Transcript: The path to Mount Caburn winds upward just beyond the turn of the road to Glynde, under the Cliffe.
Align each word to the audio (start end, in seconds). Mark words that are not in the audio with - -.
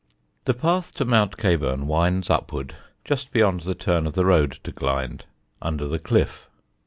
The 0.45 0.55
path 0.55 0.95
to 0.95 1.05
Mount 1.05 1.37
Caburn 1.37 1.85
winds 1.85 2.31
upward 2.31 2.73
just 3.05 3.31
beyond 3.31 3.59
the 3.61 3.75
turn 3.75 4.07
of 4.07 4.13
the 4.13 4.25
road 4.25 4.57
to 4.63 4.71
Glynde, 4.71 5.25
under 5.61 5.87
the 5.87 5.99
Cliffe. 5.99 6.49